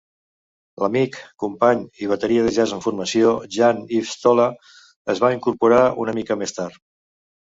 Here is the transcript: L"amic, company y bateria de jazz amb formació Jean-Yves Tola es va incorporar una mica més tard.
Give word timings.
L"amic, 0.83 1.17
company 1.43 1.83
y 2.05 2.09
bateria 2.13 2.47
de 2.47 2.53
jazz 2.57 2.73
amb 2.77 2.85
formació 2.87 3.33
Jean-Yves 3.57 4.17
Tola 4.25 4.49
es 5.15 5.23
va 5.27 5.31
incorporar 5.39 5.83
una 6.07 6.17
mica 6.21 6.41
més 6.45 6.57
tard. 6.61 6.83